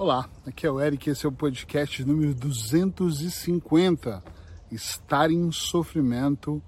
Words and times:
Olá, 0.00 0.30
aqui 0.46 0.64
é 0.64 0.70
o 0.70 0.80
Eric, 0.80 1.10
esse 1.10 1.26
é 1.26 1.28
o 1.28 1.32
podcast 1.32 2.04
número 2.04 2.32
250, 2.32 4.22
Estar 4.70 5.28
em 5.28 5.50
Sofrimento, 5.50 6.62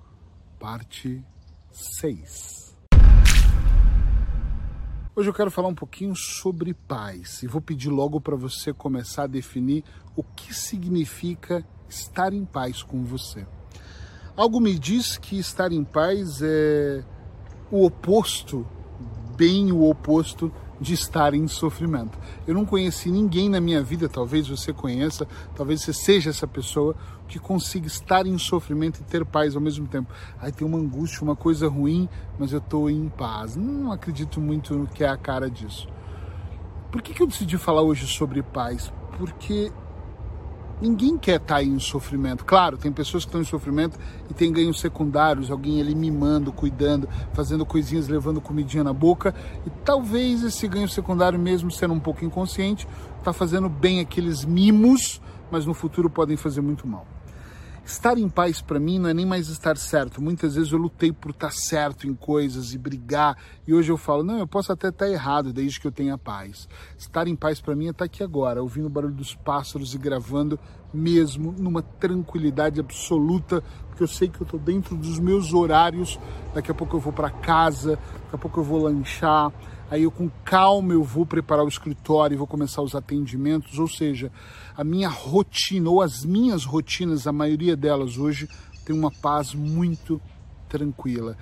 parte 0.59 1.25
6. 1.71 2.77
Hoje 5.15 5.29
eu 5.29 5.33
quero 5.33 5.49
falar 5.49 5.69
um 5.69 5.75
pouquinho 5.77 6.17
sobre 6.17 6.75
paz 6.75 7.45
e 7.45 7.47
vou 7.47 7.61
pedir 7.61 7.89
logo 7.89 8.21
para 8.21 8.35
você 8.35 8.73
começar 8.73 9.23
a 9.23 9.29
definir 9.29 9.85
o 10.17 10.25
que 10.25 10.53
significa 10.53 11.65
estar 11.89 12.33
em 12.33 12.45
paz 12.45 12.83
com 12.83 13.05
você. 13.05 13.47
Algo 14.35 14.59
me 14.59 14.77
diz 14.77 15.17
que 15.17 15.39
estar 15.39 15.71
em 15.71 15.85
paz 15.85 16.43
é 16.43 17.05
o 17.71 17.85
oposto, 17.87 18.67
bem 19.37 19.71
o 19.71 19.89
oposto 19.89 20.53
de 20.81 20.95
estar 20.95 21.35
em 21.35 21.47
sofrimento. 21.47 22.19
Eu 22.47 22.55
não 22.55 22.65
conheci 22.65 23.11
ninguém 23.11 23.49
na 23.49 23.61
minha 23.61 23.83
vida, 23.83 24.09
talvez 24.09 24.49
você 24.49 24.73
conheça, 24.73 25.27
talvez 25.55 25.83
você 25.83 25.93
seja 25.93 26.31
essa 26.31 26.47
pessoa 26.47 26.97
que 27.29 27.39
consiga 27.39 27.87
estar 27.87 28.27
em 28.27 28.37
sofrimento 28.39 29.01
e 29.01 29.05
ter 29.05 29.25
paz 29.25 29.55
ao 29.55 29.61
mesmo 29.61 29.87
tempo. 29.87 30.13
Aí 30.41 30.51
tem 30.51 30.67
uma 30.67 30.79
angústia, 30.79 31.23
uma 31.23 31.37
coisa 31.37 31.69
ruim, 31.69 32.09
mas 32.39 32.53
eu 32.53 32.59
estou 32.59 32.89
em 32.89 33.09
paz. 33.09 33.57
Não 33.57 33.93
acredito 33.93 34.41
muito 34.41 34.75
no 34.75 34.87
que 34.87 35.05
é 35.05 35.09
a 35.09 35.17
cara 35.17 35.51
disso. 35.51 35.87
Por 36.91 37.03
que, 37.03 37.15
que 37.15 37.23
eu 37.23 37.27
decidi 37.27 37.57
falar 37.57 37.83
hoje 37.83 38.07
sobre 38.07 38.43
paz? 38.43 38.93
Porque 39.17 39.71
Ninguém 40.81 41.19
quer 41.19 41.37
estar 41.37 41.57
tá 41.57 41.63
em 41.63 41.79
sofrimento. 41.79 42.45
Claro, 42.45 42.79
tem 42.79 42.91
pessoas 42.91 43.25
que 43.25 43.29
estão 43.29 43.41
em 43.41 43.45
sofrimento 43.45 43.99
e 44.31 44.35
tem 44.35 44.51
ganhos 44.51 44.81
secundários, 44.81 45.51
alguém 45.51 45.81
ali 45.81 45.95
mimando, 45.95 46.53
cuidando, 46.53 47.09
fazendo 47.35 47.67
coisinhas, 47.67 48.09
levando 48.09 48.41
comidinha 48.41 48.83
na 48.83 48.93
boca. 48.93 49.35
E 49.67 49.71
talvez 49.85 50.43
esse 50.43 50.67
ganho 50.67 50.89
secundário, 50.89 51.39
mesmo 51.39 51.71
sendo 51.71 51.93
um 51.93 52.01
pouco 52.01 52.25
inconsciente, 52.25 52.89
está 53.19 53.33
fazendo 53.33 53.69
bem 53.69 54.01
aqueles 54.01 54.45
mimos, 54.45 55.21
mas 55.51 55.67
no 55.67 55.75
futuro 55.75 56.09
podem 56.09 56.37
fazer 56.37 56.63
muito 56.63 56.87
mal. 56.87 57.07
Estar 57.91 58.17
em 58.17 58.29
paz 58.29 58.63
para 58.63 58.79
mim 58.79 59.01
não 59.01 59.11
é 59.11 59.13
nem 59.13 59.27
mais 59.27 59.49
estar 59.49 59.77
certo. 59.77 60.23
Muitas 60.23 60.55
vezes 60.55 60.71
eu 60.71 60.79
lutei 60.79 61.11
por 61.11 61.33
estar 61.33 61.51
certo 61.51 62.07
em 62.07 62.15
coisas 62.15 62.73
e 62.73 62.79
brigar, 62.79 63.37
e 63.67 63.75
hoje 63.75 63.91
eu 63.91 63.97
falo, 63.97 64.23
não, 64.23 64.39
eu 64.39 64.47
posso 64.47 64.73
até 64.73 64.91
estar 64.91 65.11
errado 65.11 65.53
desde 65.53 65.81
que 65.81 65.89
eu 65.89 65.93
tenha 65.93 66.17
paz. 66.17 66.69
Estar 66.97 67.27
em 67.27 67.35
paz 67.35 67.61
para 67.61 67.75
mim 67.75 67.89
é 67.89 67.91
estar 67.91 68.05
aqui 68.05 68.23
agora, 68.23 68.63
ouvindo 68.63 68.87
o 68.87 68.89
barulho 68.89 69.13
dos 69.13 69.35
pássaros 69.35 69.93
e 69.93 69.99
gravando 69.99 70.57
mesmo 70.95 71.53
numa 71.59 71.83
tranquilidade 71.83 72.79
absoluta, 72.79 73.61
porque 73.89 74.05
eu 74.05 74.09
sei 74.09 74.29
que 74.29 74.41
eu 74.41 74.45
estou 74.45 74.61
dentro 74.61 74.97
dos 74.97 75.19
meus 75.19 75.53
horários. 75.53 76.17
Daqui 76.55 76.71
a 76.71 76.75
pouco 76.75 76.97
eu 76.97 77.01
vou 77.01 77.13
para 77.13 77.29
casa, 77.29 77.97
daqui 77.97 78.35
a 78.37 78.39
pouco 78.39 78.61
eu 78.61 78.65
vou 78.65 78.85
lanchar, 78.85 79.53
aí 79.91 80.05
eu 80.05 80.11
com 80.11 80.31
calma 80.45 80.93
eu 80.93 81.03
vou 81.03 81.27
preparar 81.27 81.65
o 81.65 81.69
escritório 81.69 82.35
e 82.35 82.39
vou 82.39 82.47
começar 82.47 82.81
os 82.81 82.95
atendimentos, 82.95 83.79
ou 83.79 83.89
seja, 83.89 84.31
a 84.77 84.85
minha 84.85 85.09
rotina 85.09 85.91
ou 85.91 86.01
as 86.01 86.25
minhas 86.25 86.65
rotinas, 86.65 87.27
a 87.27 87.33
maioria 87.33 87.77
delas 87.77 88.17
hoje 88.17 88.49
tem 88.85 88.97
uma 88.97 89.11
paz 89.11 89.55
muito 89.55 90.21
tranquila. 90.69 91.37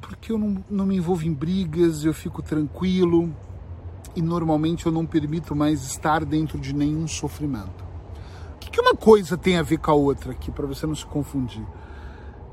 Porque 0.00 0.32
eu 0.32 0.38
não, 0.38 0.64
não 0.70 0.86
me 0.86 0.96
envolvo 0.96 1.26
em 1.26 1.32
brigas, 1.32 2.04
eu 2.04 2.14
fico 2.14 2.42
tranquilo 2.42 3.32
e 4.14 4.22
normalmente 4.22 4.86
eu 4.86 4.92
não 4.92 5.04
permito 5.04 5.54
mais 5.54 5.84
estar 5.84 6.24
dentro 6.24 6.58
de 6.58 6.74
nenhum 6.74 7.06
sofrimento. 7.06 7.84
O 8.54 8.58
que, 8.58 8.70
que 8.70 8.80
uma 8.80 8.94
coisa 8.94 9.36
tem 9.36 9.58
a 9.58 9.62
ver 9.62 9.78
com 9.78 9.90
a 9.90 9.94
outra 9.94 10.32
aqui, 10.32 10.50
para 10.50 10.66
você 10.66 10.86
não 10.86 10.94
se 10.94 11.04
confundir? 11.04 11.66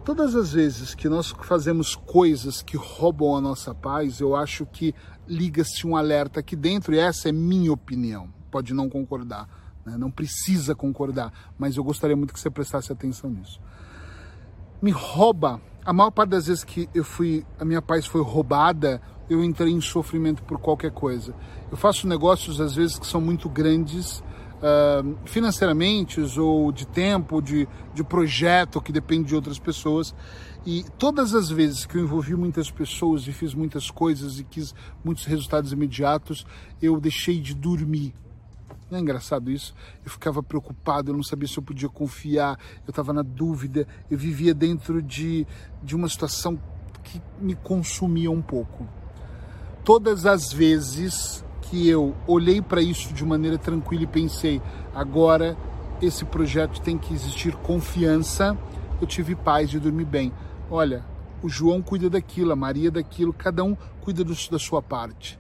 Todas 0.06 0.36
as 0.36 0.52
vezes 0.52 0.94
que 0.94 1.08
nós 1.08 1.34
fazemos 1.44 1.96
coisas 1.96 2.62
que 2.62 2.76
roubam 2.76 3.38
a 3.38 3.42
nossa 3.42 3.74
paz, 3.74 4.20
eu 4.20 4.36
acho 4.36 4.66
que 4.66 4.94
liga-se 5.26 5.88
um 5.88 5.96
alerta 5.96 6.42
aqui 6.42 6.58
dentro, 6.58 6.94
e 6.94 7.00
essa 7.00 7.30
é 7.30 7.32
minha 7.32 7.72
opinião. 7.72 8.28
Pode 8.52 8.74
não 8.74 8.90
concordar, 8.90 9.48
né? 9.86 9.96
não 9.98 10.12
precisa 10.12 10.76
concordar, 10.76 11.32
mas 11.58 11.78
eu 11.78 11.84
gostaria 11.86 12.18
muito 12.18 12.34
que 12.34 12.40
você 12.40 12.50
prestasse 12.50 12.92
atenção 12.92 13.30
nisso. 13.30 13.62
Me 14.82 14.92
rouba, 14.92 15.62
a 15.86 15.94
maior 15.94 16.12
parte 16.12 16.32
das 16.32 16.48
vezes 16.48 16.66
que 16.66 16.90
eu 16.94 17.06
fui, 17.06 17.46
a 17.58 17.64
minha 17.64 17.82
paz 17.82 18.06
foi 18.06 18.22
roubada, 18.22 19.02
eu 19.30 19.42
entrei 19.42 19.72
em 19.72 19.80
sofrimento 19.80 20.44
por 20.44 20.60
qualquer 20.60 20.92
coisa. 20.92 21.34
Eu 21.72 21.78
faço 21.78 22.10
negócios 22.10 22.60
às 22.60 22.76
vezes 22.76 23.00
que 23.00 23.08
são 23.08 23.22
muito 23.22 23.48
grandes, 23.48 24.22
uh, 24.64 25.18
financeiramente 25.26 26.22
ou 26.40 26.72
de 26.72 26.88
tempo, 26.88 27.42
de, 27.42 27.68
de 27.94 28.04
projeto 28.04 28.82
que 28.82 28.92
depende 28.92 29.28
de 29.28 29.36
outras 29.36 29.60
pessoas. 29.60 30.16
E 30.66 30.86
todas 30.98 31.36
as 31.36 31.50
vezes 31.50 31.86
que 31.86 31.98
eu 31.98 32.04
envolvi 32.04 32.36
muitas 32.36 32.72
pessoas 32.72 33.28
e 33.28 33.34
fiz 33.34 33.54
muitas 33.54 33.92
coisas 33.92 34.40
e 34.40 34.46
quis 34.46 34.74
muitos 35.04 35.26
resultados 35.26 35.74
imediatos, 35.74 36.46
eu 36.82 37.00
deixei 37.00 37.40
de 37.40 37.54
dormir. 37.54 38.14
Não 38.90 38.98
é 38.98 39.02
engraçado 39.02 39.52
isso? 39.52 39.74
Eu 40.06 40.12
ficava 40.12 40.42
preocupado, 40.42 41.12
eu 41.12 41.16
não 41.16 41.24
sabia 41.24 41.48
se 41.48 41.58
eu 41.58 41.64
podia 41.64 41.90
confiar, 41.90 42.58
eu 42.86 42.92
estava 42.92 43.12
na 43.12 43.24
dúvida, 43.24 43.88
eu 44.10 44.18
vivia 44.18 44.54
dentro 44.54 45.02
de, 45.02 45.46
de 45.82 45.96
uma 45.96 46.08
situação 46.08 46.60
que 47.04 47.22
me 47.42 47.56
consumia 47.56 48.32
um 48.32 48.42
pouco. 48.42 48.88
Todas 49.84 50.26
as 50.26 50.54
vezes 50.54 51.44
que 51.64 51.88
eu 51.88 52.14
olhei 52.28 52.62
para 52.62 52.82
isso 52.82 53.14
de 53.14 53.26
maneira 53.26 53.58
tranquila 53.58 54.04
e 54.04 54.08
pensei, 54.08 54.62
agora 54.94 55.58
esse 56.02 56.26
projeto 56.26 56.82
tem 56.82 56.98
que 56.98 57.14
existir 57.14 57.56
confiança, 57.56 58.58
eu 59.00 59.08
tive 59.08 59.36
paz 59.36 59.70
de 59.70 59.80
dormir 59.80 60.06
bem. 60.06 60.34
Olha, 60.70 61.04
o 61.42 61.50
João 61.50 61.82
cuida 61.82 62.10
daquilo, 62.10 62.52
a 62.52 62.56
Maria 62.56 62.92
daquilo, 62.92 63.34
cada 63.34 63.64
um 63.64 63.76
cuida 64.02 64.24
do, 64.24 64.34
da 64.52 64.60
sua 64.60 64.82
parte. 64.82 65.40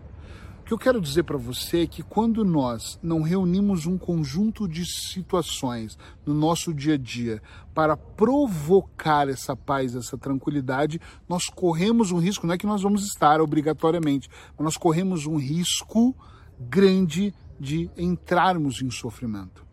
Que 0.73 0.75
eu 0.75 0.79
quero 0.79 0.99
dizer 0.99 1.21
para 1.21 1.37
você 1.37 1.83
é 1.83 1.85
que 1.85 2.01
quando 2.01 2.43
nós 2.43 2.97
não 3.03 3.21
reunimos 3.21 3.85
um 3.85 3.95
conjunto 3.95 4.67
de 4.67 4.83
situações 4.83 5.99
no 6.25 6.33
nosso 6.33 6.73
dia 6.73 6.95
a 6.95 6.97
dia 6.97 7.43
para 7.75 7.95
provocar 7.95 9.29
essa 9.29 9.55
paz, 9.55 9.95
essa 9.95 10.17
tranquilidade, 10.17 10.99
nós 11.29 11.45
corremos 11.45 12.11
um 12.11 12.17
risco, 12.17 12.47
não 12.47 12.55
é 12.55 12.57
que 12.57 12.65
nós 12.65 12.81
vamos 12.81 13.05
estar 13.05 13.39
obrigatoriamente, 13.39 14.27
mas 14.57 14.65
nós 14.65 14.75
corremos 14.75 15.27
um 15.27 15.37
risco 15.37 16.15
grande 16.59 17.35
de 17.59 17.87
entrarmos 17.95 18.81
em 18.81 18.89
sofrimento. 18.89 19.63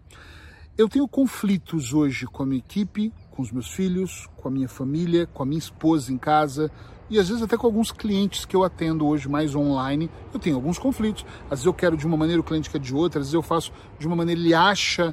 Eu 0.77 0.87
tenho 0.87 1.09
conflitos 1.09 1.95
hoje 1.95 2.27
com 2.27 2.43
a 2.43 2.47
minha 2.47 2.59
equipe, 2.59 3.11
com 3.31 3.41
os 3.41 3.51
meus 3.51 3.71
filhos, 3.71 4.29
com 4.37 4.49
a 4.49 4.51
minha 4.51 4.69
família, 4.69 5.27
com 5.27 5.43
a 5.43 5.47
minha 5.47 5.59
esposa 5.59 6.13
em 6.13 6.19
casa, 6.19 6.71
e 7.11 7.19
às 7.19 7.29
vezes 7.29 7.43
até 7.43 7.57
com 7.57 7.67
alguns 7.67 7.91
clientes 7.91 8.45
que 8.45 8.55
eu 8.55 8.63
atendo 8.63 9.05
hoje 9.05 9.29
mais 9.29 9.55
online, 9.55 10.09
eu 10.33 10.39
tenho 10.39 10.55
alguns 10.55 10.79
conflitos. 10.79 11.27
Às 11.45 11.51
vezes 11.59 11.67
eu 11.67 11.75
quero 11.75 11.97
de 11.97 12.07
uma 12.07 12.17
maneira, 12.17 12.41
o 12.41 12.45
cliente 12.45 12.71
quer 12.71 12.79
de 12.79 12.95
outra, 12.95 13.21
às 13.21 13.27
vezes 13.27 13.35
eu 13.35 13.43
faço 13.43 13.73
de 13.99 14.07
uma 14.07 14.15
maneira, 14.15 14.41
ele 14.41 14.55
acha, 14.55 15.13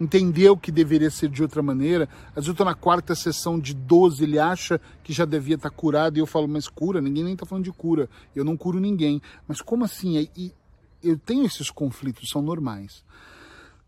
entendeu 0.00 0.56
que 0.56 0.72
deveria 0.72 1.08
ser 1.08 1.28
de 1.28 1.42
outra 1.42 1.62
maneira. 1.62 2.08
Às 2.30 2.34
vezes 2.34 2.48
eu 2.48 2.52
estou 2.52 2.66
na 2.66 2.74
quarta 2.74 3.14
sessão 3.14 3.60
de 3.60 3.72
12, 3.72 4.24
ele 4.24 4.40
acha 4.40 4.80
que 5.04 5.12
já 5.12 5.24
devia 5.24 5.54
estar 5.54 5.70
tá 5.70 5.76
curado, 5.76 6.18
e 6.18 6.20
eu 6.20 6.26
falo, 6.26 6.48
mas 6.48 6.66
cura? 6.66 7.00
Ninguém 7.00 7.22
nem 7.22 7.34
está 7.34 7.46
falando 7.46 7.64
de 7.64 7.72
cura, 7.72 8.10
eu 8.34 8.44
não 8.44 8.56
curo 8.56 8.80
ninguém. 8.80 9.22
Mas 9.46 9.60
como 9.60 9.84
assim? 9.84 10.28
E 10.36 10.52
eu 11.02 11.16
tenho 11.16 11.46
esses 11.46 11.70
conflitos, 11.70 12.28
são 12.28 12.42
normais. 12.42 13.04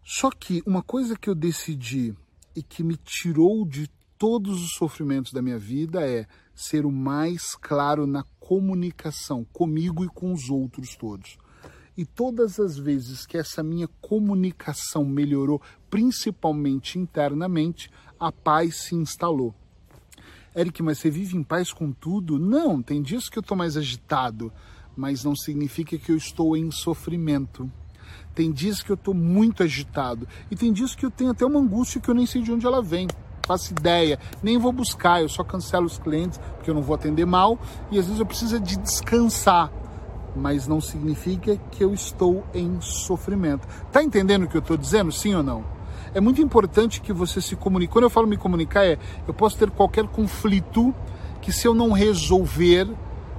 Só 0.04 0.30
que 0.30 0.62
uma 0.64 0.82
coisa 0.82 1.16
que 1.16 1.28
eu 1.28 1.34
decidi 1.34 2.14
e 2.54 2.62
que 2.62 2.82
me 2.82 2.96
tirou 2.96 3.66
de 3.66 3.90
todos 4.18 4.60
os 4.60 4.72
sofrimentos 4.72 5.32
da 5.32 5.40
minha 5.40 5.58
vida 5.58 6.04
é 6.04 6.26
ser 6.54 6.84
o 6.84 6.90
mais 6.90 7.54
claro 7.54 8.04
na 8.04 8.24
comunicação 8.40 9.46
comigo 9.52 10.04
e 10.04 10.08
com 10.08 10.32
os 10.32 10.50
outros 10.50 10.96
todos. 10.96 11.38
E 11.96 12.04
todas 12.04 12.58
as 12.58 12.76
vezes 12.76 13.24
que 13.24 13.38
essa 13.38 13.62
minha 13.62 13.88
comunicação 14.00 15.04
melhorou, 15.04 15.62
principalmente 15.88 16.98
internamente, 16.98 17.90
a 18.18 18.32
paz 18.32 18.82
se 18.82 18.96
instalou. 18.96 19.54
Eric, 20.56 20.82
mas 20.82 20.98
você 20.98 21.10
vive 21.10 21.36
em 21.36 21.42
paz 21.44 21.72
com 21.72 21.92
tudo? 21.92 22.38
Não, 22.38 22.82
tem 22.82 23.00
dias 23.00 23.28
que 23.28 23.38
eu 23.38 23.42
estou 23.42 23.56
mais 23.56 23.76
agitado, 23.76 24.52
mas 24.96 25.22
não 25.22 25.36
significa 25.36 25.96
que 25.96 26.10
eu 26.10 26.16
estou 26.16 26.56
em 26.56 26.70
sofrimento. 26.72 27.70
Tem 28.34 28.50
dias 28.50 28.82
que 28.82 28.90
eu 28.90 28.94
estou 28.94 29.14
muito 29.14 29.62
agitado 29.62 30.26
e 30.50 30.56
tem 30.56 30.72
dias 30.72 30.94
que 30.94 31.06
eu 31.06 31.10
tenho 31.10 31.30
até 31.30 31.44
uma 31.44 31.60
angústia 31.60 32.00
que 32.00 32.08
eu 32.08 32.14
nem 32.14 32.26
sei 32.26 32.42
de 32.42 32.50
onde 32.50 32.66
ela 32.66 32.82
vem 32.82 33.06
faço 33.48 33.72
ideia, 33.72 34.18
nem 34.42 34.58
vou 34.58 34.70
buscar, 34.70 35.22
eu 35.22 35.28
só 35.28 35.42
cancelo 35.42 35.86
os 35.86 35.98
clientes 35.98 36.38
porque 36.56 36.68
eu 36.68 36.74
não 36.74 36.82
vou 36.82 36.94
atender 36.94 37.24
mal 37.24 37.58
e 37.90 37.98
às 37.98 38.04
vezes 38.04 38.20
eu 38.20 38.26
preciso 38.26 38.60
de 38.60 38.76
descansar, 38.76 39.72
mas 40.36 40.68
não 40.68 40.82
significa 40.82 41.56
que 41.70 41.82
eu 41.82 41.94
estou 41.94 42.44
em 42.52 42.78
sofrimento. 42.82 43.66
Tá 43.90 44.02
entendendo 44.02 44.42
o 44.42 44.48
que 44.48 44.56
eu 44.56 44.60
estou 44.60 44.76
dizendo, 44.76 45.10
sim 45.10 45.34
ou 45.34 45.42
não? 45.42 45.64
É 46.14 46.20
muito 46.20 46.42
importante 46.42 47.00
que 47.00 47.12
você 47.12 47.40
se 47.40 47.56
comunique. 47.56 47.92
Quando 47.92 48.04
eu 48.04 48.10
falo 48.10 48.26
me 48.26 48.36
comunicar, 48.36 48.84
é 48.84 48.98
eu 49.26 49.32
posso 49.32 49.56
ter 49.56 49.70
qualquer 49.70 50.06
conflito 50.06 50.94
que 51.40 51.50
se 51.50 51.66
eu 51.66 51.72
não 51.72 51.92
resolver, 51.92 52.86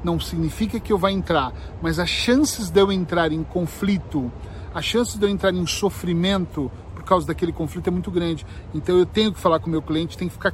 não 0.04 0.20
significa 0.20 0.80
que 0.80 0.92
eu 0.92 0.98
vá 0.98 1.12
entrar, 1.12 1.54
mas 1.82 2.00
as 2.00 2.10
chances 2.10 2.72
de 2.72 2.80
eu 2.80 2.92
entrar 2.92 3.32
em 3.32 3.44
conflito, 3.44 4.32
as 4.74 4.86
chances 4.86 5.20
de 5.20 5.26
eu 5.26 5.30
entrar 5.30 5.54
em 5.54 5.66
sofrimento 5.68 6.72
causa 7.10 7.28
daquele 7.28 7.52
conflito 7.52 7.88
é 7.88 7.92
muito 7.92 8.12
grande. 8.12 8.46
Então 8.74 8.98
eu 8.98 9.06
tenho 9.06 9.34
que 9.34 9.40
falar 9.40 9.60
com 9.60 9.68
o 9.68 9.70
meu 9.70 9.82
cliente, 9.82 10.18
tem 10.18 10.28
que 10.28 10.34
ficar 10.34 10.54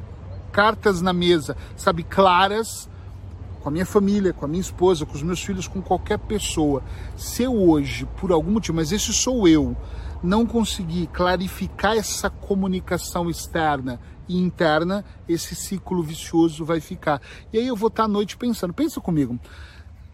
cartas 0.50 1.02
na 1.02 1.12
mesa, 1.12 1.56
sabe, 1.76 2.02
claras, 2.02 2.88
com 3.60 3.68
a 3.68 3.72
minha 3.72 3.84
família, 3.84 4.32
com 4.32 4.44
a 4.44 4.48
minha 4.48 4.60
esposa, 4.60 5.04
com 5.04 5.14
os 5.14 5.22
meus 5.22 5.42
filhos, 5.42 5.68
com 5.68 5.82
qualquer 5.82 6.18
pessoa. 6.18 6.82
Se 7.16 7.42
eu 7.42 7.54
hoje, 7.54 8.06
por 8.18 8.32
algum 8.32 8.52
motivo, 8.52 8.76
mas 8.76 8.90
esse 8.90 9.12
sou 9.12 9.46
eu, 9.46 9.76
não 10.22 10.46
conseguir 10.46 11.08
clarificar 11.08 11.96
essa 11.96 12.30
comunicação 12.30 13.28
externa 13.28 14.00
e 14.28 14.38
interna, 14.38 15.04
esse 15.28 15.54
ciclo 15.54 16.02
vicioso 16.02 16.64
vai 16.64 16.80
ficar. 16.80 17.20
E 17.52 17.58
aí 17.58 17.66
eu 17.66 17.76
vou 17.76 17.88
estar 17.88 18.04
à 18.04 18.08
noite 18.08 18.36
pensando, 18.36 18.72
pensa 18.72 19.00
comigo, 19.00 19.38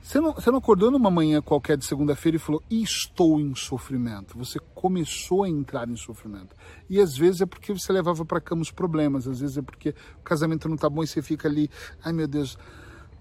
você 0.02 0.20
não, 0.20 0.32
você 0.32 0.50
não 0.50 0.58
acordou 0.58 0.90
numa 0.90 1.10
manhã 1.10 1.40
qualquer 1.40 1.76
de 1.76 1.84
segunda-feira 1.84 2.36
e 2.36 2.40
falou, 2.40 2.62
estou 2.68 3.40
em 3.40 3.54
sofrimento. 3.54 4.36
Você 4.36 4.58
começou 4.74 5.44
a 5.44 5.48
entrar 5.48 5.88
em 5.88 5.96
sofrimento. 5.96 6.56
E 6.90 7.00
às 7.00 7.16
vezes 7.16 7.40
é 7.40 7.46
porque 7.46 7.72
você 7.72 7.92
levava 7.92 8.24
para 8.24 8.40
cama 8.40 8.62
os 8.62 8.70
problemas, 8.70 9.28
às 9.28 9.40
vezes 9.40 9.56
é 9.56 9.62
porque 9.62 9.90
o 10.18 10.22
casamento 10.22 10.68
não 10.68 10.76
tá 10.76 10.90
bom 10.90 11.04
e 11.04 11.06
você 11.06 11.22
fica 11.22 11.46
ali, 11.48 11.70
ai 12.04 12.12
meu 12.12 12.26
Deus, 12.26 12.58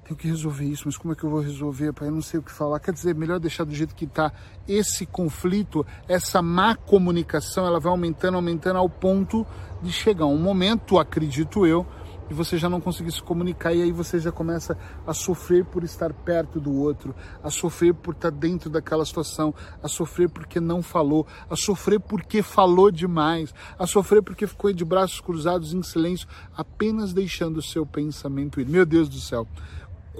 tenho 0.04 0.18
que 0.18 0.28
resolver 0.28 0.66
isso, 0.66 0.84
mas 0.88 0.98
como 0.98 1.14
é 1.14 1.16
que 1.16 1.24
eu 1.24 1.30
vou 1.30 1.40
resolver, 1.40 1.94
pai? 1.94 2.08
Eu 2.08 2.14
não 2.14 2.22
sei 2.22 2.40
o 2.40 2.44
que 2.44 2.52
falar. 2.52 2.80
Quer 2.80 2.92
dizer, 2.92 3.14
melhor 3.16 3.40
deixar 3.40 3.64
do 3.64 3.74
jeito 3.74 3.96
que 3.96 4.06
está. 4.06 4.34
Esse 4.68 5.06
conflito, 5.06 5.86
essa 6.08 6.42
má 6.42 6.76
comunicação, 6.76 7.66
ela 7.66 7.80
vai 7.80 7.92
aumentando, 7.92 8.36
aumentando 8.36 8.78
ao 8.78 8.90
ponto 8.90 9.46
de 9.82 9.92
chegar 9.92 10.26
um 10.26 10.38
momento, 10.38 10.98
acredito 10.98 11.66
eu, 11.66 11.86
e 12.32 12.34
você 12.34 12.58
já 12.58 12.70
não 12.70 12.80
conseguir 12.80 13.12
se 13.12 13.22
comunicar 13.22 13.74
e 13.74 13.82
aí 13.82 13.92
você 13.92 14.18
já 14.18 14.32
começa 14.32 14.78
a 15.06 15.14
sofrer 15.14 15.66
por 15.66 15.84
estar 15.84 16.14
perto 16.14 16.62
do 16.62 16.74
outro, 16.74 17.14
a 17.44 17.50
sofrer 17.50 17.94
por 17.94 18.14
estar 18.14 18.32
dentro 18.32 18.70
daquela 18.70 19.04
situação, 19.04 19.54
a 19.84 19.90
sofrer 19.90 20.30
porque 20.30 20.58
não 20.58 20.82
falou, 20.82 21.28
a 21.50 21.58
sofrer 21.58 22.00
porque 22.00 22.42
falou 22.42 22.90
demais, 22.90 23.54
a 23.78 23.86
sofrer 23.86 24.24
porque 24.24 24.48
ficou 24.48 24.72
de 24.72 24.86
braços 24.86 25.20
cruzados 25.20 25.74
em 25.74 25.84
silêncio, 25.84 26.26
apenas 26.56 27.12
deixando 27.12 27.58
o 27.58 27.62
seu 27.62 27.86
pensamento 27.86 28.62
ir. 28.62 28.68
Meu 28.70 28.86
Deus 28.86 29.10
do 29.10 29.20
céu 29.20 29.46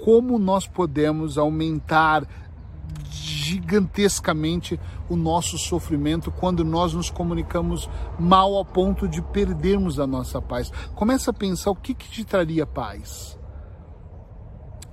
como 0.04 0.38
nós 0.38 0.66
podemos 0.66 1.36
aumentar 1.38 2.26
gigantescamente 3.10 4.78
o 5.08 5.16
nosso 5.16 5.58
sofrimento 5.58 6.30
quando 6.30 6.64
nós 6.64 6.94
nos 6.94 7.10
comunicamos 7.10 7.88
mal 8.18 8.54
ao 8.54 8.64
ponto 8.64 9.06
de 9.08 9.20
perdermos 9.20 10.00
a 10.00 10.06
nossa 10.06 10.40
paz. 10.40 10.72
Começa 10.94 11.30
a 11.30 11.34
pensar 11.34 11.70
o 11.70 11.76
que, 11.76 11.94
que 11.94 12.08
te 12.08 12.24
traria 12.24 12.66
paz. 12.66 13.38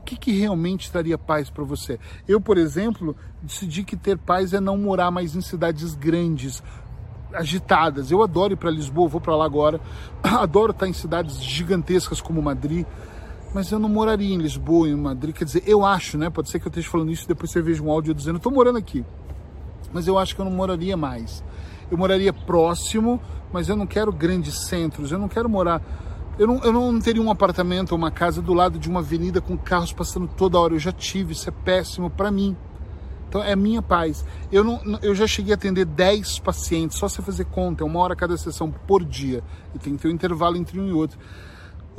O 0.02 0.04
que, 0.04 0.18
que 0.18 0.32
realmente 0.32 0.92
traria 0.92 1.18
paz 1.18 1.50
para 1.50 1.64
você? 1.64 2.00
Eu, 2.28 2.42
por 2.42 2.58
exemplo, 2.58 3.16
decidi 3.42 3.84
que 3.84 3.96
ter 3.96 4.18
paz 4.18 4.54
é 4.54 4.60
não 4.60 4.78
morar 4.78 5.12
mais 5.12 5.36
em 5.36 5.42
cidades 5.42 5.94
grandes, 5.94 6.64
agitadas. 7.34 8.12
Eu 8.12 8.24
adoro 8.24 8.54
ir 8.54 8.58
para 8.58 8.72
Lisboa, 8.72 9.08
vou 9.08 9.22
para 9.22 9.36
lá 9.36 9.46
agora. 9.46 9.80
Adoro 10.24 10.72
estar 10.72 10.88
em 10.88 10.94
cidades 10.94 11.42
gigantescas 11.42 12.20
como 12.20 12.42
Madrid 12.42 12.86
mas 13.54 13.72
eu 13.72 13.80
não 13.80 13.90
moraria 13.90 14.34
em 14.34 14.38
Lisboa, 14.38 14.88
em 14.88 14.96
Madrid. 14.96 15.36
Quer 15.36 15.46
dizer, 15.46 15.64
eu 15.66 15.86
acho, 15.86 16.18
né? 16.18 16.30
Pode 16.30 16.50
ser 16.50 16.60
que 16.60 16.68
eu 16.68 16.70
esteja 16.70 16.90
falando 16.90 17.12
isso 17.12 17.26
e 17.26 17.28
depois 17.28 17.52
você 17.52 17.62
veja 17.62 17.82
um 17.82 17.90
áudio 17.90 18.14
dizendo, 18.14 18.38
estou 18.38 18.52
morando 18.52 18.78
aqui. 18.78 19.04
Mas 19.92 20.08
eu 20.08 20.18
acho 20.18 20.36
que 20.36 20.42
eu 20.42 20.46
não 20.46 20.52
moraria 20.52 20.96
mais. 20.96 21.44
Eu 21.90 21.98
moraria 21.98 22.32
próximo, 22.32 23.20
mas 23.52 23.68
eu 23.68 23.76
não 23.76 23.88
quero 23.88 24.12
grandes 24.12 24.68
centros. 24.68 25.12
Eu 25.12 25.18
não 25.18 25.28
quero 25.28 25.50
morar. 25.50 25.82
Eu 26.38 26.48
não, 26.48 26.60
eu 26.60 26.72
não 26.72 27.00
teria 27.00 27.22
um 27.22 27.32
apartamento 27.32 27.92
ou 27.92 27.98
uma 27.98 28.12
casa 28.12 28.42
do 28.42 28.54
lado 28.54 28.78
de 28.78 28.88
uma 28.88 29.00
avenida 29.00 29.42
com 29.42 29.58
carros 29.58 29.92
passando 29.92 30.28
toda 30.28 30.60
hora. 30.60 30.76
Eu 30.76 30.80
já 30.80 30.92
tive, 30.92 31.34
isso 31.34 31.50
é 31.50 31.52
péssimo 31.52 32.10
para 32.10 32.32
mim. 32.32 32.56
Então 33.28 33.44
é 33.44 33.56
minha 33.56 33.82
paz. 33.82 34.26
Eu, 34.52 34.64
não, 34.64 34.82
eu 35.02 35.14
já 35.14 35.28
cheguei 35.28 35.54
a 35.54 35.56
atender 35.56 35.86
10 35.86 36.40
pacientes, 36.40 36.98
só 36.98 37.08
você 37.08 37.22
fazer 37.22 37.46
conta, 37.46 37.84
é 37.84 37.86
uma 37.86 38.00
hora 38.00 38.16
cada 38.16 38.36
sessão 38.38 38.72
por 38.72 39.04
dia. 39.04 39.44
E 39.76 39.80
tem 39.80 39.96
que 39.96 40.02
ter 40.02 40.08
um 40.08 40.12
intervalo 40.12 40.58
entre 40.58 40.80
um 40.80 40.88
e 40.88 40.92
outro. 40.92 41.20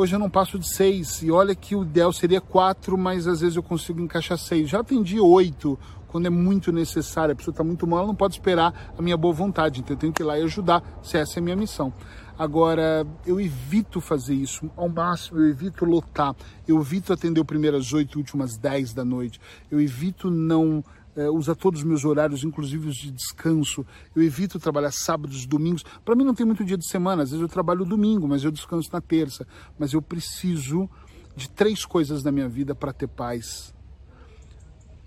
Hoje 0.01 0.17
eu 0.17 0.19
não 0.19 0.31
passo 0.31 0.59
de 0.59 0.67
seis. 0.67 1.21
E 1.23 1.31
olha 1.31 1.55
que 1.55 1.77
o 1.77 1.83
ideal 1.83 2.11
seria 2.11 2.41
quatro, 2.41 2.97
mas 2.97 3.27
às 3.27 3.43
vezes 3.43 3.57
eu 3.57 3.63
consigo 3.63 4.01
encaixar 4.01 4.39
seis. 4.39 4.71
Já 4.71 4.81
atendi 4.81 5.21
oito 5.21 5.79
quando 6.09 6.25
é 6.25 6.31
muito 6.31 6.73
necessário. 6.73 7.35
A 7.35 7.37
pessoa 7.37 7.53
está 7.53 7.63
muito 7.63 7.87
mal, 7.87 7.99
ela 7.99 8.09
não 8.09 8.15
pode 8.15 8.33
esperar 8.33 8.95
a 8.97 9.03
minha 9.03 9.15
boa 9.19 9.35
vontade. 9.35 9.81
Então 9.81 9.95
eu 9.95 10.01
tenho 10.01 10.11
que 10.11 10.23
ir 10.23 10.25
lá 10.25 10.39
e 10.39 10.43
ajudar, 10.45 10.83
se 11.03 11.19
essa 11.19 11.39
é 11.39 11.41
a 11.41 11.43
minha 11.43 11.55
missão. 11.55 11.93
Agora, 12.39 13.07
eu 13.27 13.39
evito 13.39 14.01
fazer 14.01 14.33
isso 14.33 14.71
ao 14.75 14.89
máximo, 14.89 15.39
eu 15.39 15.51
evito 15.51 15.85
lotar, 15.85 16.35
eu 16.67 16.81
evito 16.81 17.13
atender 17.13 17.39
o 17.39 17.45
primeiro 17.45 17.77
às 17.77 17.93
oito, 17.93 18.17
últimas 18.17 18.57
dez 18.57 18.95
da 18.95 19.05
noite, 19.05 19.39
eu 19.71 19.79
evito 19.79 20.31
não 20.31 20.83
é, 21.17 21.29
usa 21.29 21.55
todos 21.55 21.81
os 21.81 21.87
meus 21.87 22.05
horários, 22.05 22.45
inclusive 22.45 22.89
os 22.89 22.97
de 22.97 23.11
descanso. 23.11 23.85
Eu 24.15 24.23
evito 24.23 24.59
trabalhar 24.59 24.93
sábados, 24.93 25.47
domingos. 25.47 25.85
Para 26.05 26.15
mim 26.15 26.25
não 26.25 26.35
tem 26.35 26.47
muito 26.47 26.65
dia 26.65 26.79
de 26.79 26.87
semana, 26.87 27.23
às 27.23 27.31
vezes 27.31 27.43
eu 27.43 27.49
trabalho 27.49 27.85
domingo, 27.85 28.29
mas 28.29 28.45
eu 28.45 28.51
descanso 28.51 28.89
na 28.93 29.01
terça. 29.01 29.47
Mas 29.79 29.93
eu 29.93 30.01
preciso 30.01 30.89
de 31.37 31.49
três 31.49 31.85
coisas 31.85 32.23
na 32.23 32.31
minha 32.31 32.49
vida 32.49 32.75
para 32.75 32.93
ter 32.93 33.09
paz. 33.09 33.75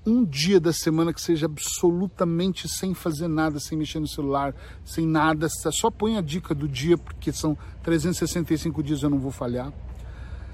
Um 0.06 0.26
dia 0.26 0.60
da 0.60 0.74
semana 0.74 1.14
que 1.14 1.22
seja 1.22 1.46
absolutamente 1.46 2.68
sem 2.68 2.94
fazer 2.94 3.30
nada, 3.30 3.58
sem 3.58 3.78
mexer 3.78 4.02
no 4.02 4.08
celular, 4.08 4.54
sem 4.84 5.08
nada. 5.08 5.48
Só 5.72 5.90
põe 5.90 6.18
a 6.18 6.22
dica 6.22 6.54
do 6.54 6.68
dia, 6.68 6.98
porque 6.98 7.32
são 7.32 7.58
365 7.84 8.84
dias 8.84 9.02
eu 9.02 9.10
não 9.10 9.20
vou 9.20 9.32
falhar. 9.32 9.72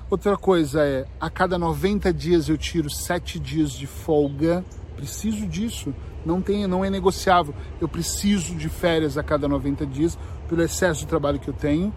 Outra 0.07 0.37
coisa 0.37 0.83
é, 0.83 1.07
a 1.19 1.29
cada 1.29 1.57
90 1.57 2.13
dias 2.13 2.49
eu 2.49 2.57
tiro 2.57 2.89
7 2.89 3.39
dias 3.39 3.71
de 3.71 3.87
folga 3.87 4.63
preciso 4.89 5.45
disso, 5.47 5.93
não, 6.25 6.41
tem, 6.41 6.67
não 6.67 6.83
é 6.83 6.89
negociável. 6.89 7.53
Eu 7.79 7.87
preciso 7.87 8.55
de 8.55 8.69
férias 8.69 9.17
a 9.17 9.23
cada 9.23 9.47
90 9.47 9.85
dias 9.85 10.17
pelo 10.47 10.61
excesso 10.61 11.01
de 11.01 11.07
trabalho 11.07 11.39
que 11.39 11.47
eu 11.47 11.53
tenho. 11.53 11.93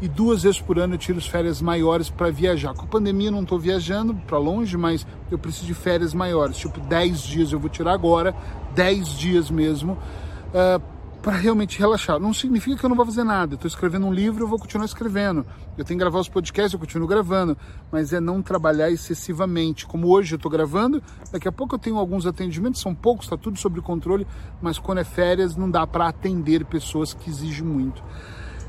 E 0.00 0.08
duas 0.08 0.42
vezes 0.42 0.60
por 0.60 0.80
ano 0.80 0.94
eu 0.94 0.98
tiro 0.98 1.18
as 1.18 1.26
férias 1.28 1.62
maiores 1.62 2.10
para 2.10 2.28
viajar. 2.28 2.74
Com 2.74 2.84
a 2.84 2.88
pandemia 2.88 3.28
eu 3.28 3.32
não 3.32 3.42
estou 3.42 3.58
viajando 3.58 4.14
para 4.26 4.36
longe, 4.36 4.76
mas 4.76 5.06
eu 5.30 5.38
preciso 5.38 5.66
de 5.66 5.74
férias 5.74 6.12
maiores. 6.12 6.56
Tipo, 6.56 6.80
10 6.80 7.22
dias 7.22 7.52
eu 7.52 7.60
vou 7.60 7.70
tirar 7.70 7.92
agora, 7.92 8.34
10 8.74 9.08
dias 9.10 9.48
mesmo, 9.48 9.92
uh, 9.92 10.82
para 11.22 11.36
realmente 11.36 11.78
relaxar. 11.78 12.18
Não 12.18 12.34
significa 12.34 12.76
que 12.76 12.84
eu 12.84 12.88
não 12.88 12.96
vou 12.96 13.06
fazer 13.06 13.22
nada. 13.22 13.54
Estou 13.54 13.68
escrevendo 13.68 14.06
um 14.06 14.12
livro, 14.12 14.42
eu 14.42 14.48
vou 14.48 14.58
continuar 14.58 14.84
escrevendo. 14.84 15.46
Eu 15.78 15.84
tenho 15.84 15.96
que 15.96 16.04
gravar 16.04 16.18
os 16.18 16.28
podcasts, 16.28 16.72
eu 16.72 16.80
continuo 16.80 17.06
gravando. 17.06 17.56
Mas 17.92 18.12
é 18.12 18.18
não 18.18 18.42
trabalhar 18.42 18.90
excessivamente. 18.90 19.86
Como 19.86 20.08
hoje 20.08 20.34
eu 20.34 20.36
estou 20.36 20.50
gravando, 20.50 21.00
daqui 21.30 21.46
a 21.46 21.52
pouco 21.52 21.76
eu 21.76 21.78
tenho 21.78 21.96
alguns 21.96 22.26
atendimentos, 22.26 22.80
são 22.80 22.92
poucos, 22.92 23.26
está 23.26 23.36
tudo 23.36 23.56
sob 23.56 23.80
controle. 23.80 24.26
Mas 24.60 24.78
quando 24.78 24.98
é 24.98 25.04
férias, 25.04 25.56
não 25.56 25.70
dá 25.70 25.86
para 25.86 26.08
atender 26.08 26.64
pessoas 26.64 27.14
que 27.14 27.30
exigem 27.30 27.64
muito. 27.64 28.02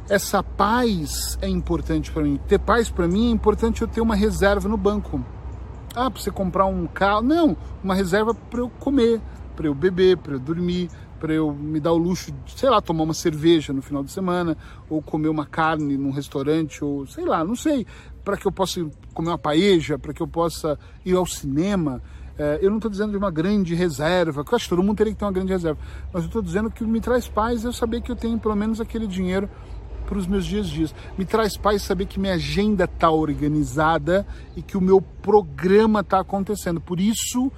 Essa 0.07 0.44
paz 0.44 1.39
é 1.41 1.50
importante 1.50 2.11
para 2.11 2.21
mim. 2.21 2.39
Ter 2.47 2.59
paz 2.59 2.88
para 2.88 3.07
mim 3.07 3.29
é 3.29 3.31
importante 3.31 3.81
eu 3.81 3.88
ter 3.88 4.01
uma 4.01 4.15
reserva 4.15 4.69
no 4.69 4.77
banco. 4.77 5.25
Ah, 5.95 6.09
para 6.09 6.21
você 6.21 6.29
comprar 6.29 6.65
um 6.65 6.85
carro? 6.85 7.21
Não, 7.21 7.57
uma 7.83 7.95
reserva 7.95 8.33
para 8.33 8.59
eu 8.59 8.69
comer, 8.79 9.21
para 9.55 9.67
eu 9.67 9.73
beber, 9.73 10.17
para 10.17 10.33
eu 10.33 10.39
dormir, 10.39 10.89
para 11.23 11.33
eu 11.33 11.53
me 11.53 11.79
dar 11.79 11.93
o 11.93 11.97
luxo 11.97 12.33
de, 12.33 12.51
sei 12.51 12.69
lá, 12.69 12.81
tomar 12.81 13.05
uma 13.05 13.13
cerveja 13.13 13.71
no 13.71 13.81
final 13.81 14.03
de 14.03 14.11
semana, 14.11 14.57
ou 14.89 15.01
comer 15.01 15.29
uma 15.29 15.45
carne 15.45 15.95
num 15.95 16.12
restaurante, 16.12 16.83
ou 16.83 17.07
sei 17.07 17.24
lá, 17.24 17.45
não 17.45 17.55
sei, 17.55 17.88
para 18.25 18.36
que 18.36 18.45
eu 18.45 18.51
possa 18.51 18.86
comer 19.13 19.29
uma 19.29 19.38
paeja, 19.38 19.98
para 19.98 20.13
que 20.13 20.21
eu 20.21 20.27
possa 20.27 20.77
ir 21.05 21.15
ao 21.15 21.25
cinema. 21.25 22.03
É, 22.38 22.59
eu 22.62 22.69
não 22.69 22.75
estou 22.75 22.91
dizendo 22.91 23.12
de 23.12 23.17
uma 23.17 23.31
grande 23.31 23.74
reserva, 23.74 24.43
que 24.43 24.53
acho 24.53 24.65
que 24.65 24.71
todo 24.71 24.83
mundo 24.83 24.98
teria 24.98 25.13
que 25.13 25.19
ter 25.19 25.24
uma 25.24 25.31
grande 25.31 25.53
reserva, 25.53 25.79
mas 26.12 26.24
eu 26.24 26.27
estou 26.27 26.41
dizendo 26.41 26.69
que 26.69 26.83
me 26.83 27.00
traz 27.00 27.25
paz 27.25 27.63
eu 27.63 27.71
saber 27.71 28.01
que 28.01 28.12
eu 28.12 28.17
tenho 28.17 28.38
pelo 28.38 28.57
menos 28.57 28.81
aquele 28.81 29.07
dinheiro 29.07 29.50
para 30.05 30.17
os 30.17 30.27
meus 30.27 30.45
dias 30.45 30.67
dias. 30.67 30.93
Me 31.17 31.24
traz 31.24 31.55
paz 31.55 31.83
saber 31.83 32.05
que 32.05 32.19
minha 32.19 32.33
agenda 32.33 32.83
está 32.83 33.09
organizada 33.09 34.27
e 34.57 34.62
que 34.62 34.77
o 34.77 34.81
meu 34.81 35.01
programa 35.01 36.01
está 36.01 36.19
acontecendo. 36.19 36.81
Por 36.81 37.00
isso 37.00 37.50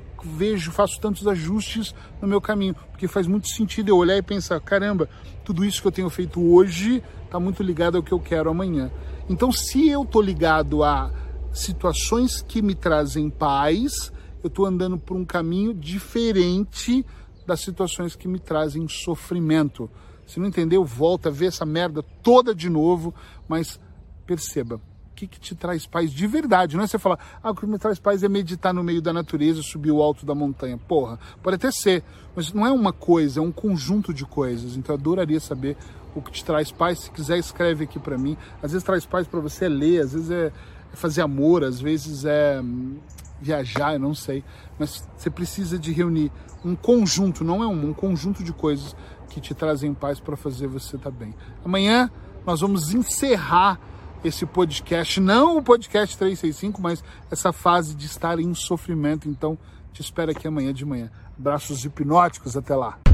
que 0.00 0.26
eu 0.26 0.32
vejo, 0.36 0.70
faço 0.70 1.00
tantos 1.00 1.26
ajustes 1.26 1.94
no 2.20 2.28
meu 2.28 2.40
caminho, 2.40 2.74
porque 2.90 3.06
faz 3.06 3.26
muito 3.26 3.48
sentido 3.48 3.88
eu 3.88 3.96
olhar 3.96 4.16
e 4.16 4.22
pensar, 4.22 4.60
caramba, 4.60 5.08
tudo 5.44 5.64
isso 5.64 5.82
que 5.82 5.88
eu 5.88 5.92
tenho 5.92 6.08
feito 6.08 6.40
hoje 6.40 7.02
está 7.24 7.38
muito 7.38 7.62
ligado 7.62 7.96
ao 7.96 8.02
que 8.02 8.12
eu 8.12 8.20
quero 8.20 8.50
amanhã. 8.50 8.90
Então, 9.28 9.52
se 9.52 9.88
eu 9.88 10.02
estou 10.02 10.22
ligado 10.22 10.82
a 10.82 11.10
situações 11.52 12.42
que 12.42 12.62
me 12.62 12.74
trazem 12.74 13.28
paz, 13.28 14.12
eu 14.42 14.48
estou 14.48 14.66
andando 14.66 14.98
por 14.98 15.16
um 15.16 15.24
caminho 15.24 15.74
diferente 15.74 17.04
das 17.46 17.60
situações 17.60 18.16
que 18.16 18.28
me 18.28 18.38
trazem 18.38 18.88
sofrimento. 18.88 19.90
Se 20.26 20.40
não 20.40 20.46
entendeu, 20.46 20.84
volta, 20.84 21.30
vê 21.30 21.46
essa 21.46 21.66
merda 21.66 22.02
toda 22.22 22.54
de 22.54 22.70
novo, 22.70 23.14
mas 23.48 23.78
perceba, 24.26 24.80
que, 25.22 25.26
que 25.26 25.40
te 25.40 25.54
traz 25.54 25.86
paz 25.86 26.10
de 26.10 26.26
verdade. 26.26 26.76
Não 26.76 26.84
é 26.84 26.86
você 26.86 26.98
falar, 26.98 27.18
ah, 27.42 27.50
o 27.50 27.54
que 27.54 27.66
me 27.66 27.78
traz 27.78 27.98
paz 27.98 28.22
é 28.22 28.28
meditar 28.28 28.72
no 28.72 28.82
meio 28.82 29.00
da 29.00 29.12
natureza, 29.12 29.62
subir 29.62 29.90
o 29.90 30.02
alto 30.02 30.26
da 30.26 30.34
montanha. 30.34 30.76
Porra, 30.76 31.18
pode 31.42 31.56
até 31.56 31.70
ser, 31.70 32.02
mas 32.34 32.52
não 32.52 32.66
é 32.66 32.72
uma 32.72 32.92
coisa, 32.92 33.40
é 33.40 33.42
um 33.42 33.52
conjunto 33.52 34.12
de 34.12 34.24
coisas. 34.24 34.76
Então 34.76 34.94
eu 34.94 34.98
adoraria 34.98 35.40
saber 35.40 35.76
o 36.14 36.20
que 36.20 36.32
te 36.32 36.44
traz 36.44 36.72
paz. 36.72 37.00
Se 37.00 37.10
quiser, 37.10 37.38
escreve 37.38 37.84
aqui 37.84 37.98
para 37.98 38.18
mim. 38.18 38.36
Às 38.62 38.72
vezes 38.72 38.84
traz 38.84 39.06
paz 39.06 39.26
para 39.26 39.40
você 39.40 39.66
é 39.66 39.68
ler, 39.68 40.02
às 40.02 40.12
vezes 40.12 40.30
é, 40.30 40.52
é 40.92 40.96
fazer 40.96 41.22
amor, 41.22 41.62
às 41.64 41.80
vezes 41.80 42.24
é 42.24 42.60
hum, 42.60 42.96
viajar, 43.40 43.94
eu 43.94 44.00
não 44.00 44.14
sei. 44.14 44.42
Mas 44.78 45.08
você 45.16 45.30
precisa 45.30 45.78
de 45.78 45.92
reunir 45.92 46.32
um 46.64 46.74
conjunto, 46.74 47.44
não 47.44 47.62
é 47.62 47.66
um, 47.66 47.90
um 47.90 47.94
conjunto 47.94 48.42
de 48.42 48.52
coisas 48.52 48.94
que 49.28 49.40
te 49.40 49.54
trazem 49.54 49.94
paz 49.94 50.20
para 50.20 50.36
fazer 50.36 50.66
você 50.66 50.96
estar 50.96 51.10
tá 51.10 51.16
bem. 51.16 51.34
Amanhã 51.64 52.10
nós 52.44 52.60
vamos 52.60 52.92
encerrar 52.92 53.78
esse 54.24 54.46
podcast, 54.46 55.20
não 55.20 55.56
o 55.56 55.62
podcast 55.62 56.16
365, 56.16 56.80
mas 56.80 57.02
essa 57.30 57.52
fase 57.52 57.94
de 57.94 58.06
estar 58.06 58.38
em 58.38 58.54
sofrimento. 58.54 59.28
Então, 59.28 59.58
te 59.92 60.00
espero 60.00 60.30
aqui 60.30 60.46
amanhã 60.46 60.72
de 60.72 60.84
manhã. 60.84 61.10
Abraços 61.38 61.84
hipnóticos, 61.84 62.56
até 62.56 62.74
lá. 62.74 63.11